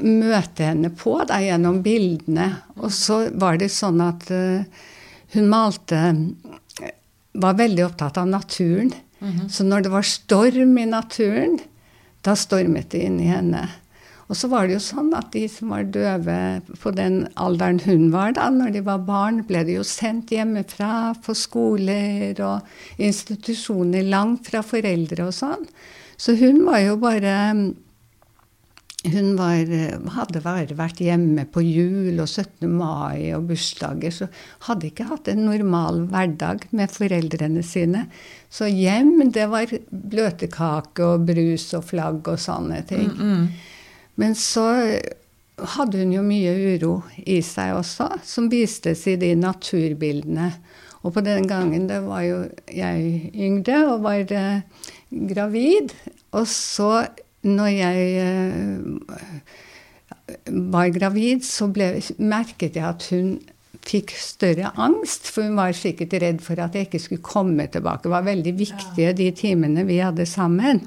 [0.02, 2.50] møte henne på, da, gjennom bildene.
[2.82, 4.86] Og så var det sånn at uh,
[5.36, 6.02] hun malte
[7.40, 8.90] Var veldig opptatt av naturen.
[9.20, 9.50] Mm -hmm.
[9.50, 11.60] Så når det var storm i naturen,
[12.22, 13.70] da stormet det inni henne.
[14.30, 16.38] Og så var det jo sånn at de som var døve
[16.78, 21.16] på den alderen hun var da, når de var barn, ble de jo sendt hjemmefra
[21.26, 25.66] på skoler og institusjoner, langt fra foreldre og sånn.
[26.20, 27.36] Så hun var jo bare
[29.08, 29.70] hun var,
[30.12, 32.68] hadde bare vært hjemme på jul og 17.
[32.68, 34.28] mai og bursdager, så
[34.68, 38.06] hadde ikke hatt en normal hverdag med foreldrene sine.
[38.52, 43.08] Så hjem, det var bløtkake og brus og flagg og sånne ting.
[43.16, 43.69] Mm, mm.
[44.20, 44.66] Men så
[45.76, 46.94] hadde hun jo mye uro
[47.26, 50.52] i seg også, som vistes i de naturbildene.
[51.04, 52.42] Og på den gangen det var jo
[52.76, 54.62] jeg yngre og var eh,
[55.10, 55.94] gravid.
[56.36, 57.08] Og så
[57.48, 58.78] når jeg eh,
[60.74, 63.38] var gravid, så ble, merket jeg at hun
[63.90, 68.04] fikk større angst, for hun var sikkert redd for at jeg ikke skulle komme tilbake.
[68.04, 70.84] Det var veldig viktige, de timene vi hadde sammen.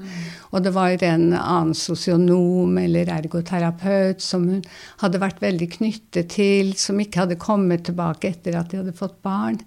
[0.53, 4.61] Og det var en annen sosionom eller ergoterapeut som hun
[5.01, 9.17] hadde vært veldig knyttet til, som ikke hadde kommet tilbake etter at de hadde fått
[9.25, 9.57] barn.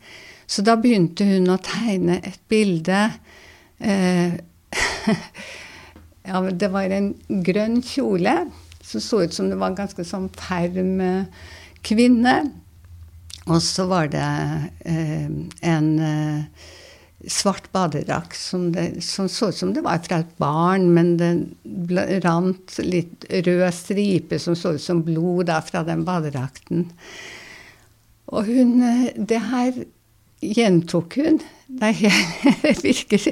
[0.47, 3.01] Så da begynte hun å tegne et bilde.
[3.83, 4.39] Eh,
[6.31, 7.11] ja, det var en
[7.51, 8.39] grønn kjole
[8.87, 11.51] som så ut som det var en ganske sånn ferm eh,
[11.87, 12.37] kvinne.
[13.47, 14.27] Og så var det
[14.87, 15.27] eh,
[15.67, 16.71] en eh,
[17.27, 18.69] svart badedrakt som,
[19.01, 24.39] som, så ut som det var fra et barn, men det rant litt rød stripe
[24.43, 26.87] som så ut som blod da, fra den badedrakten.
[28.35, 29.85] Og hun eh, Det her
[30.43, 31.39] gjentok hun.
[31.67, 31.93] Det
[32.85, 33.29] virker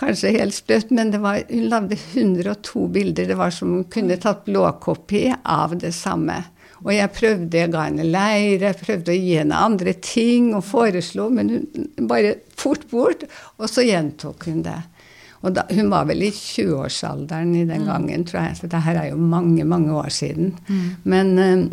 [0.00, 3.28] kanskje helt sprøtt, men var, hun lagde 102 bilder.
[3.28, 6.42] Det var som hun kunne tatt blåkopi av det samme.
[6.84, 10.62] Og jeg prøvde, jeg ga henne leir, jeg prøvde å gi henne andre ting og
[10.68, 13.26] foreslo, men hun bare fort bort.
[13.58, 14.78] Og så gjentok hun det.
[15.46, 17.90] Og da, hun var vel i 20-årsalderen i den mm.
[17.90, 18.56] gangen, tror jeg.
[18.62, 20.54] For det her er jo mange, mange år siden.
[20.66, 20.88] Mm.
[21.06, 21.68] Men um,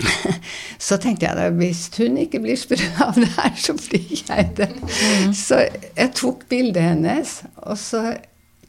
[0.88, 4.48] så tenkte jeg da hvis hun ikke blir sprø av det her, så blir jeg
[4.60, 4.70] det.
[4.80, 5.34] Mm.
[5.36, 8.04] Så jeg tok bildet hennes, og så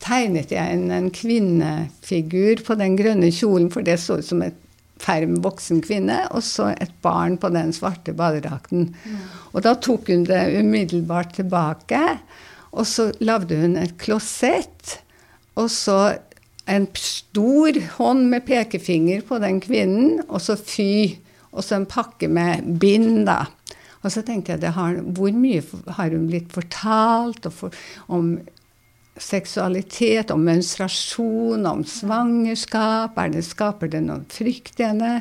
[0.01, 4.57] tegnet jeg en, en kvinnefigur på den grønne kjolen, for det så ut som et
[5.01, 8.91] ferm voksen kvinne, og så et barn på den svarte badedrakten.
[8.93, 9.21] Mm.
[9.53, 12.01] Og da tok hun det umiddelbart tilbake,
[12.71, 14.99] og så lagde hun et klosett,
[15.59, 15.97] og så
[16.71, 21.17] en stor hånd med pekefinger på den kvinnen, og så fy.
[21.51, 23.41] Og så en pakke med bind, da.
[24.01, 25.61] Og så tenkte jeg har, hvor mye
[25.97, 27.75] har hun blitt fortalt for,
[28.07, 28.37] om
[29.21, 33.17] seksualitet, om menstruasjon, om svangerskap?
[33.17, 35.15] Er det, skaper det noen frykt i henne?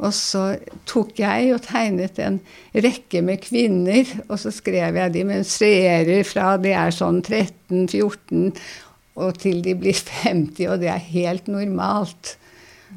[0.00, 0.44] Og så
[0.88, 2.38] tok jeg og tegnet en
[2.72, 8.54] rekke med kvinner, og så skrev jeg de menstruerer fra de er sånn 13-14
[9.20, 12.36] og til de blir 50, og det er helt normalt.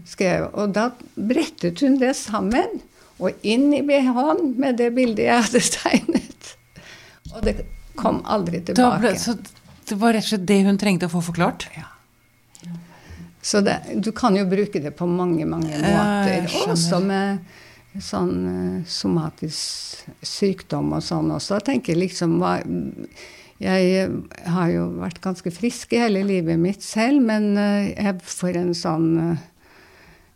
[0.09, 0.49] Skrev.
[0.57, 2.79] Og da brettet hun det sammen
[3.21, 6.53] og inn i BH-en med det bildet jeg hadde tegnet.
[7.33, 7.55] Og det
[7.99, 8.73] kom aldri tilbake.
[8.75, 9.37] Da Ble, så
[9.93, 11.67] det var rett og slett det hun trengte å få forklart?
[11.77, 11.89] Ja.
[13.43, 16.47] Så det, du kan jo bruke det på mange, mange måter.
[16.71, 17.43] Også med
[18.01, 21.60] sånn uh, somatisk sykdom og sånn også.
[21.60, 22.58] Jeg tenker liksom hva
[23.62, 24.08] jeg
[24.49, 29.06] har jo vært ganske frisk i hele livet mitt selv, men jeg, for en sånn
[29.21, 29.43] eh,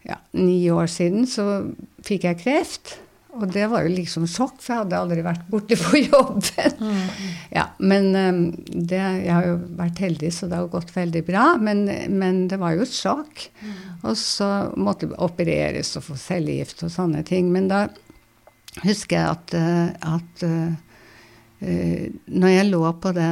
[0.08, 1.66] ja, ni år siden så
[2.08, 2.94] fikk jeg kreft.
[3.38, 6.82] Og det var jo liksom sjokk, for jeg hadde aldri vært borte på jobben.
[6.82, 7.30] Mm.
[7.54, 8.42] Ja, men eh,
[8.74, 11.46] det, jeg har jo vært heldig, så det har gått veldig bra.
[11.62, 11.86] Men,
[12.18, 13.48] men det var jo et sjokk.
[13.62, 13.78] Mm.
[14.02, 17.54] Og så måtte opereres og få cellegift og sånne ting.
[17.54, 17.86] Men da
[18.84, 19.56] husker jeg at,
[20.06, 20.44] at
[21.60, 23.30] Eh, når jeg lå på det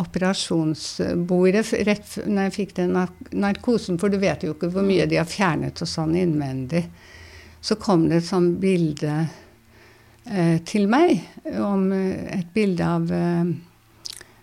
[0.00, 5.18] operasjonsbordet rett når jeg fikk den narkosen, for du vet jo ikke hvor mye de
[5.18, 6.84] har fjernet og sånn innvendig,
[7.60, 9.16] så kom det et sånt bilde
[10.24, 11.20] eh, til meg
[11.60, 13.50] om eh, et bilde av eh,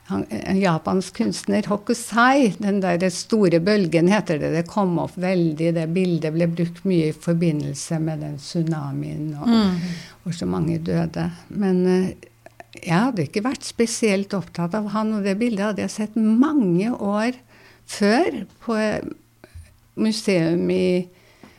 [0.07, 2.53] en japansk kunstner, Hokusai.
[2.61, 4.53] Den der store bølgen heter det.
[4.55, 5.73] Det kom opp veldig.
[5.75, 9.83] Det bildet ble brukt mye i forbindelse med den tsunamien og mm.
[10.23, 11.27] hvor så mange døde.
[11.49, 12.29] Men eh,
[12.77, 16.93] jeg hadde ikke vært spesielt opptatt av han, og det bildet hadde jeg sett mange
[16.93, 17.35] år
[17.87, 18.77] før på
[19.97, 21.07] museum i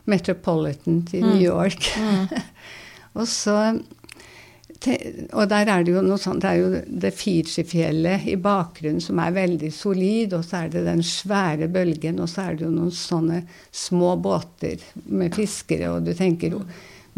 [0.09, 1.45] Metropolitan i New mm.
[1.45, 1.93] York.
[2.01, 2.27] Mm.
[3.19, 3.61] og så
[5.35, 9.19] og der er det jo noe sånt, det er jo det Fiji-fjellet i bakgrunnen som
[9.19, 12.71] er veldig solid, og så er det den svære bølgen, og så er det jo
[12.77, 13.41] noen sånne
[13.75, 16.63] små båter med fiskere, og du tenker jo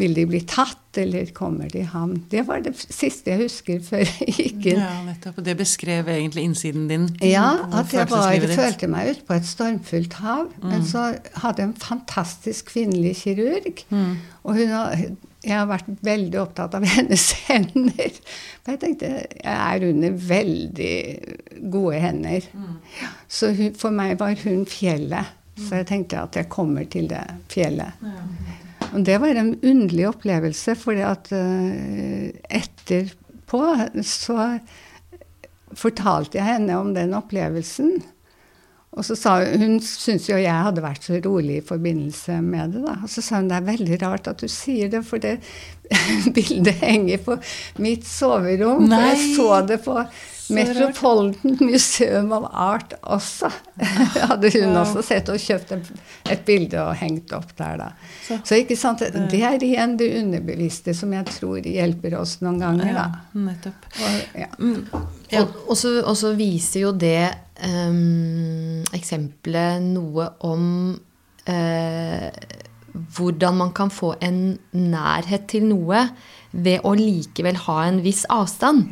[0.00, 2.16] vil de bli tatt, eller kommer de i havn?
[2.32, 4.80] Det var det siste jeg husker før jeg gikk inn.
[4.80, 5.38] Ja, nettopp.
[5.46, 7.08] Det beskrev egentlig innsiden din?
[7.22, 10.48] Ja, at jeg var, følte meg ute på et stormfullt hav.
[10.58, 10.68] Mm.
[10.72, 11.10] Men så
[11.44, 13.84] hadde jeg en fantastisk kvinnelig kirurg.
[13.92, 14.14] Mm.
[14.42, 18.16] Og hun jeg har vært veldig opptatt av hennes hender.
[18.60, 20.96] For jeg tenkte jeg er under veldig
[21.72, 22.48] gode hender.
[22.52, 22.74] Mm.
[23.28, 27.22] Så hun, for meg var hun fjellet Så jeg tenkte at jeg kommer til det
[27.52, 27.96] fjellet.
[28.94, 33.64] Og det var en underlig opplevelse, for at uh, etterpå
[34.06, 34.46] så
[35.78, 38.00] fortalte jeg henne om den opplevelsen.
[38.90, 42.74] Og så sa hun Hun syntes jo jeg hadde vært så rolig i forbindelse med
[42.74, 42.82] det.
[42.86, 42.96] da.
[43.04, 45.38] Og så sa hun det er veldig rart at du sier det, for det
[46.36, 47.38] bildet henger på
[47.78, 48.88] mitt soverom.
[48.90, 48.98] Nei.
[48.98, 49.96] For jeg så det på
[50.56, 53.50] Metropolitan Museum of Art også.
[54.30, 54.80] hadde hun ja.
[54.82, 55.90] også sett og kjøpt et,
[56.34, 57.90] et bilde og hengt opp der, da.
[58.26, 62.60] Så- Så ikke sant, det er igjen det underbevisste som jeg tror hjelper oss noen
[62.62, 63.06] ganger, da.
[63.10, 63.90] Ja, nettopp.
[64.00, 64.50] Og, ja.
[65.30, 65.44] Ja.
[65.44, 67.30] Og, og, så, viser jo det
[67.66, 70.66] um, eksempelet noe om
[71.46, 72.30] eh,
[72.92, 76.06] hvordan man kan få en nærhet til noe
[76.50, 78.88] ved å likevel ha en viss avstand.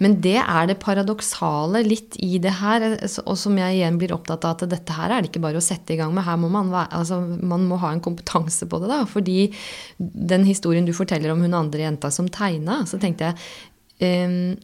[0.00, 2.86] Men det er det paradoksale litt i det her,
[3.26, 5.64] og som jeg igjen blir opptatt av at dette her er det ikke bare å
[5.64, 6.24] sette i gang med.
[6.24, 8.90] Her må man, være, altså, man må ha en kompetanse på det.
[8.92, 9.52] da, fordi
[9.98, 14.60] den historien du forteller om hun andre jenta som tegna, så tenkte jeg um?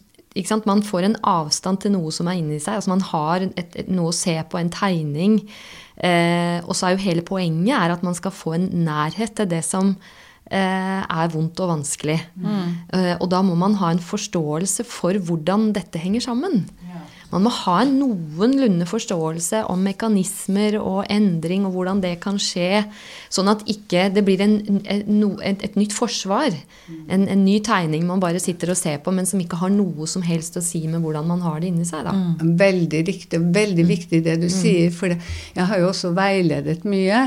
[0.69, 2.77] Man får en avstand til noe som er inni seg.
[2.79, 5.41] altså Man har et, et, noe å se på, en tegning.
[5.99, 9.49] Eh, og så er jo hele poenget er at man skal få en nærhet til
[9.51, 9.97] det som
[10.47, 12.19] eh, er vondt og vanskelig.
[12.95, 16.69] Eh, og da må man ha en forståelse for hvordan dette henger sammen.
[17.29, 22.87] Man må ha en noenlunde forståelse om mekanismer og endring og hvordan det kan skje,
[23.33, 24.57] sånn at ikke det blir en,
[24.89, 26.57] et, et nytt forsvar.
[27.13, 30.09] En, en ny tegning man bare sitter og ser på, men som ikke har noe
[30.09, 32.09] som helst å si med hvordan man har det inni seg.
[32.09, 32.15] Da.
[32.65, 33.43] Veldig riktig.
[33.59, 34.89] Veldig viktig det du sier.
[34.95, 37.27] For jeg har jo også veiledet mye.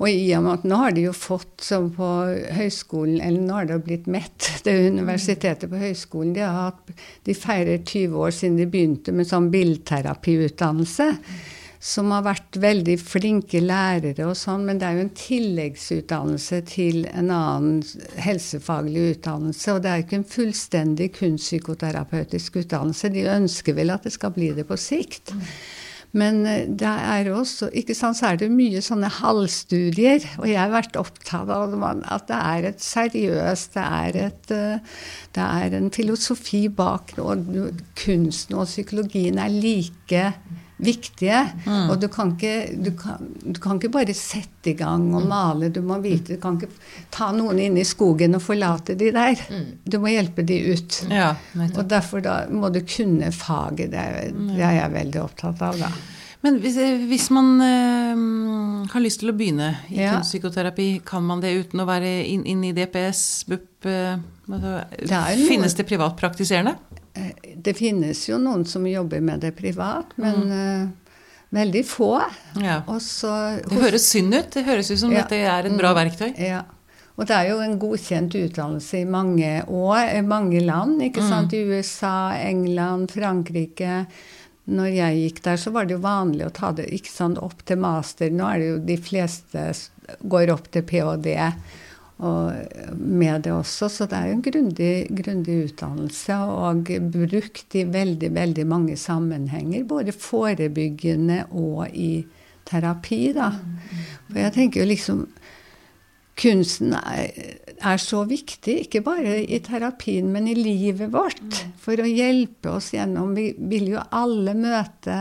[0.00, 2.10] Og i og med at nå har de jo fått som på
[2.56, 6.94] høyskolen, eller nå har det blitt MET, det er universitetet på høyskolen, de, har hatt,
[7.26, 11.10] de feirer 20 år siden de begynte med sånn bildterapiutdannelse.
[11.82, 17.08] Som har vært veldig flinke lærere og sånn, men det er jo en tilleggsutdannelse til
[17.10, 17.80] en annen
[18.22, 19.74] helsefaglig utdannelse.
[19.74, 23.10] Og det er ikke en fullstendig kunstpsykoterapeutisk utdannelse.
[23.10, 25.34] De ønsker vel at det skal bli det på sikt.
[26.18, 30.26] Men eh, det er også, ikke sant, så er det mye sånne halvstudier.
[30.40, 34.98] Og jeg har vært opptatt av at det er et seriøst Det er, et, eh,
[35.36, 37.48] det er en filosofi bak og
[37.98, 40.26] kunsten og psykologien er like
[40.82, 41.40] viktige.
[41.88, 45.68] Og du kan, ikke, du, kan, du kan ikke bare sette i gang og male.
[45.74, 46.70] Du må vite, du kan ikke
[47.14, 49.42] ta noen inn i skogen og forlate de der.
[49.86, 51.02] Du må hjelpe de ut.
[51.10, 51.32] Ja.
[51.72, 53.90] Og derfor da må du kunne faget.
[53.94, 55.92] Det er, det er jeg veldig opptatt av, da.
[56.42, 56.74] Men hvis,
[57.06, 58.22] hvis man øh,
[58.90, 60.16] har lyst til å begynne i Ja.
[60.16, 65.08] kunstpsykoterapi, kan man det uten å være inne inn i DPS, BUP Øh, altså, Det
[65.10, 66.76] noe- Finnes det privatpraktiserende?
[67.14, 70.92] Eh, Det finnes jo noen som jobber med det privat, men mm.
[71.52, 72.22] veldig få.
[72.62, 72.82] Ja.
[72.88, 74.50] Også, Det høres synd ut.
[74.50, 75.22] Det høres ut som Ja.
[75.22, 75.98] dette er et bra Mm.
[76.10, 76.38] verktøy.
[76.38, 76.62] Ja.
[77.18, 81.00] Og det er jo en godkjent utdannelse i mange år, i mange land.
[81.02, 81.28] ikke Mm.
[81.28, 81.52] sant?
[81.52, 84.06] I USA, England, Frankrike.
[84.68, 87.62] Når jeg gikk der, så var det jo vanlig å ta det ikke sant, opp
[87.66, 88.30] til master.
[88.30, 89.88] Nå er det jo de fleste
[90.26, 91.52] går opp til ph.d.
[92.22, 98.30] Og med det også, så det er jo en grundig, utdannelse og brukt i veldig,
[98.34, 99.82] veldig mange sammenhenger.
[99.90, 102.22] Både forebyggende og i
[102.68, 103.50] terapi, da.
[104.28, 105.24] For jeg tenker jo liksom
[106.42, 107.32] kunsten er,
[107.76, 111.58] er så viktig, ikke bare i terapien, men i livet vårt.
[111.82, 115.18] For å hjelpe oss gjennom Vi vil jo alle møte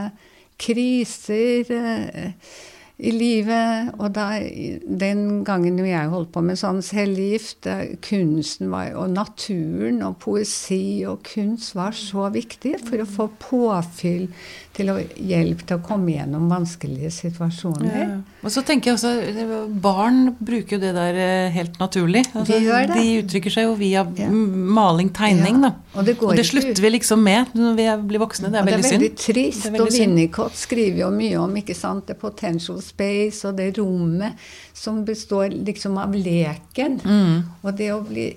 [0.62, 2.54] kriser eh,
[3.02, 3.92] i livet.
[3.98, 4.28] Og da,
[4.86, 7.68] den gangen jo jeg holdt på med sånn cellegift,
[8.06, 14.30] kunsten var, og naturen og poesi og kunst var så viktig for å få påfyll
[14.72, 17.96] til å hjelpe til å komme gjennom vanskelige situasjoner.
[18.00, 18.06] Ja.
[18.42, 22.22] Og så tenker jeg også, Barn bruker jo det der eh, helt naturlig.
[22.32, 22.96] Altså, De gjør det.
[23.02, 24.30] De uttrykker seg jo via Ja.
[24.32, 25.60] maling, tegning.
[25.66, 25.74] Ja.
[25.96, 28.52] Og det går det slutter vi liksom med når vi blir voksne.
[28.54, 29.02] Det er veldig det er synd.
[29.02, 29.64] veldig trist.
[29.64, 29.98] Det er veldig trist.
[29.98, 30.16] og synd.
[30.16, 34.34] Winnicott skriver jo mye om ikke sant, det potential space og det rommet
[34.74, 37.00] som består liksom av leken.
[37.04, 37.44] Mm.
[37.64, 38.30] Og det å bli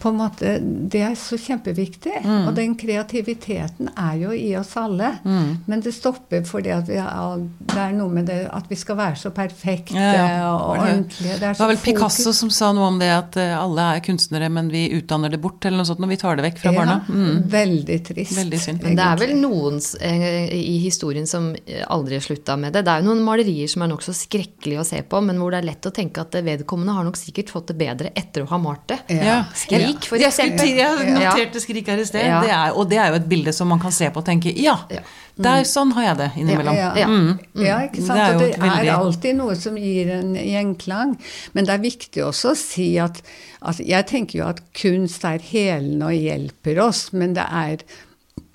[0.00, 2.18] på en måte, Det er så kjempeviktig.
[2.24, 2.48] Mm.
[2.48, 5.14] Og den kreativiteten er jo i oss alle.
[5.24, 5.50] Mm.
[5.66, 7.38] Men det stopper fordi at vi har,
[7.72, 10.50] det er noe med det at vi skal være så perfekte Ja, ja.
[10.52, 11.34] og ordentlige.
[11.34, 13.54] Det er Det var så vel fokus- Picasso som sa noe om det at eh,
[13.58, 16.44] alle er kunstnere, men vi utdanner det bort, eller noe sånt, når vi tar det
[16.48, 16.98] vekk fra barna.
[17.08, 17.42] Mm.
[17.50, 18.36] Veldig trist.
[18.38, 18.82] Veldig synd.
[18.82, 22.84] Men det er vel noen eh, i historien som eh, aldri slutta med det.
[22.86, 25.62] Det er jo noen malerier som er nokså skrekkelige å se på, men hvor det
[25.62, 28.58] er lett å tenke at vedkommende har nok sikkert fått det bedre etter å ha
[28.62, 28.98] malt det.
[29.08, 30.70] Ja, Ja, Skrik, for eksempel.
[30.76, 32.24] jeg noterte 'skrik' her i sted.
[32.26, 32.40] Ja.
[32.42, 34.52] Det er, og det er jo et bilde som man kan se på og tenke
[34.56, 35.00] ja, Ja.
[35.38, 36.74] der, sånn har jeg det innimellom.
[36.74, 37.06] Ja, Ja.
[37.06, 37.38] Mm.
[37.54, 38.18] ja, ikke sant?
[38.18, 41.16] Det er og det veldig- er alltid noe som gir en gjenklang.
[41.54, 43.22] Men det er viktig også å si at
[43.62, 47.78] altså, Jeg tenker jo at kunst er helende og hjelper oss, men det er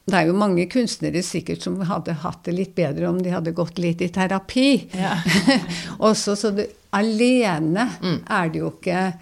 [0.05, 3.53] det er jo mange kunstnere sikkert som hadde hatt det litt bedre om de hadde
[3.55, 4.89] gått litt i terapi.
[4.93, 5.15] Ja.
[5.99, 8.19] Også, så det, alene Mm.
[8.29, 9.13] er det jo ikke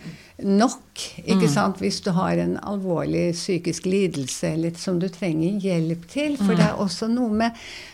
[0.43, 1.03] nok.
[1.25, 1.81] ikke sant?
[1.81, 6.37] Hvis du har en alvorlig psykisk lidelse eller som du trenger hjelp til.
[6.37, 7.51] For det er også noe med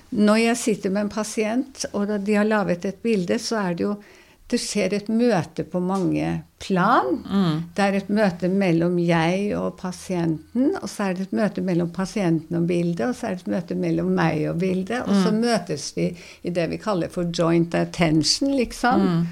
[0.09, 3.83] Når jeg sitter med en pasient, og de har laget et bilde, så er det
[3.83, 3.97] jo
[4.47, 7.17] du ser et møte på mange plan.
[7.75, 11.89] Det er et møte mellom jeg og pasienten, og så er det et møte mellom
[11.91, 15.33] pasienten og bildet, og så er det et møte mellom meg og bildet, og så
[15.35, 16.07] møtes vi
[16.47, 19.27] i det vi kaller for joint attention, liksom.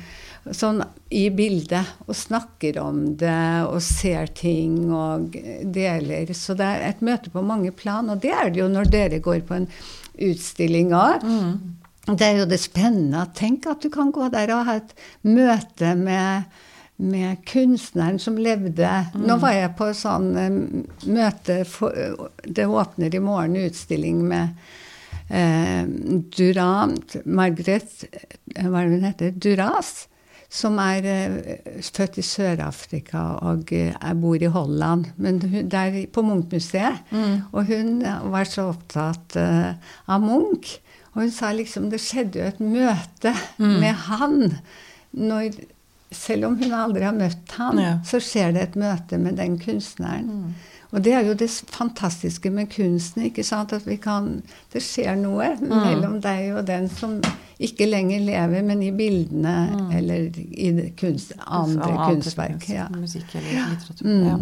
[0.53, 5.33] Sånn i bildet, og snakker om det, og ser ting og
[5.73, 6.29] deler.
[6.37, 9.21] Så det er et møte på mange plan, og det er det jo når dere
[9.25, 9.65] går på en
[10.27, 11.25] utstilling òg.
[12.05, 13.25] Det er jo det spennende.
[13.33, 14.93] Tenk at du kan gå der og ha et
[15.25, 16.45] møte med,
[17.01, 20.59] med kunstneren som levde Nå var jeg på sånn eh,
[21.11, 21.91] møte for,
[22.45, 24.53] Det åpner i morgen utstilling med
[25.27, 25.81] eh,
[26.37, 29.33] Durant Margaret eh, Hva er det hun heter?
[29.35, 29.95] Duras.
[30.49, 35.05] Som er eh, født i Sør-Afrika og eh, bor i Holland.
[35.17, 37.01] Men hun, der på Munch-museet.
[37.51, 39.73] Og hun var så opptatt eh,
[40.07, 40.77] av Munch.
[41.15, 44.57] Og hun sa liksom det skjedde jo et møte med han.
[45.15, 45.53] Når,
[46.11, 47.93] selv om hun aldri har møtt han, Ja.
[48.03, 50.53] så skjer det et møte med den kunstneren.
[50.91, 53.23] Og det er jo det fantastiske med kunsten.
[53.29, 53.73] ikke sant?
[53.73, 57.17] At vi kan, Det skjer noe mellom deg og den som
[57.59, 62.57] ikke lenger lever, men i bildene eller i kunst, andre Av kunstverk.
[62.59, 62.87] kunst, Ja.
[62.91, 64.25] Musikk eller litteratur.
[64.27, 64.39] Ja.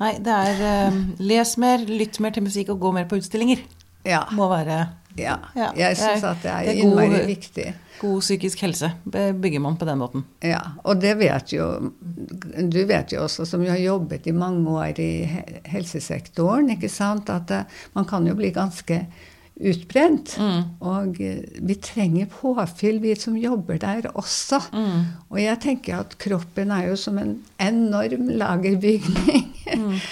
[0.00, 3.62] Nei, det er uh, les mer, lytt mer til musikk og gå mer på utstillinger.
[4.04, 4.24] Ja.
[4.32, 5.36] Må være ja.
[5.54, 7.74] Ja, Jeg syns at det er, det er god- innmari viktig.
[8.00, 8.88] god psykisk helse.
[9.04, 10.24] Bygger man på den måten.
[10.42, 11.92] Ja, og det vet jo
[12.72, 15.10] Du vet jo også, som jo har jobbet i mange år i
[15.68, 17.62] helsesektoren, ikke sant, at uh,
[17.94, 19.02] man kan jo bli ganske
[19.70, 20.34] utbrent.
[20.82, 24.60] Og eh, vi trenger påfyll, vi som jobber der også.
[25.30, 29.48] Og jeg tenker at kroppen er jo som en enorm lagerbygning.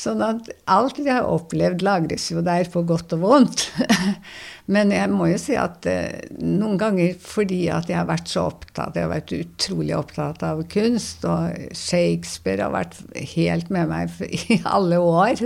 [0.00, 3.66] Sånn at alt vi har opplevd, lagres jo der på godt og vondt.
[4.70, 8.46] Men jeg må jo si at eh, noen ganger fordi at jeg har vært så
[8.52, 12.98] opptatt Jeg har vært utrolig opptatt av kunst, og Shakespeare har vært
[13.34, 14.14] helt med meg
[14.54, 15.44] i alle år.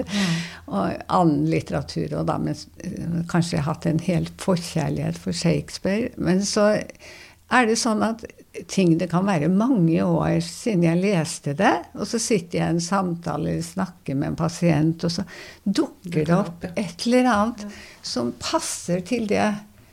[0.69, 2.59] Og annen litteratur, og da men,
[3.31, 6.13] kanskje jeg har hatt en hel forkjærlighet for Shakespeare.
[6.21, 6.75] Men så
[7.53, 8.25] er det sånn at
[8.71, 12.75] ting Det kan være mange år siden jeg leste det, og så sitter jeg i
[12.77, 15.25] en samtale eller snakker med en pasient, og så
[15.65, 17.65] dukker det opp et eller annet
[18.07, 19.49] som passer til det,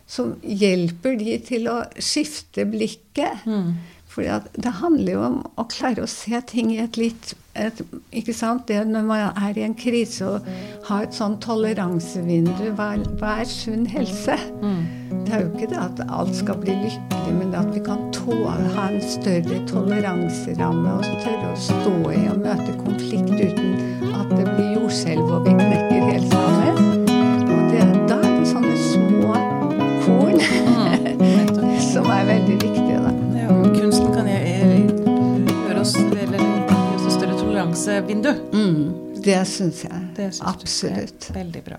[0.06, 3.48] som hjelper de til å skifte blikket.
[4.12, 4.28] For
[4.60, 7.82] det handler jo om å klare å se ting i et litt et,
[8.16, 8.68] ikke sant?
[8.68, 10.48] Det Når man er i en krise, og
[10.88, 12.72] ha et sånn toleransevindu.
[12.78, 14.38] Hva, hva er sunn helse?
[15.26, 18.04] Det er jo ikke det at alt skal bli lykkelig, men det at vi kan
[18.16, 24.32] tåle, ha en større toleranseramme og tørre å stå i og møte konflikt uten at
[24.36, 27.08] det blir jordskjelv og vi knekker helt sammen.
[27.48, 29.40] Og det, da er det sånne små
[30.04, 30.40] korn
[31.92, 32.81] som er veldig viktige.
[37.72, 39.22] Et Mm.
[39.24, 40.08] Det syns jeg.
[40.16, 41.30] Det synes Absolutt.
[41.36, 41.78] veldig bra.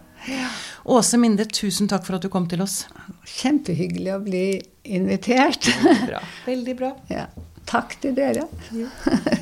[0.85, 2.87] Åse Minde, tusen takk for at du kom til oss.
[3.27, 4.45] Kjempehyggelig å bli
[4.85, 5.69] invitert.
[6.07, 6.23] Bra.
[6.47, 6.93] Veldig bra.
[7.11, 7.27] Ja.
[7.67, 8.47] Takk til dere.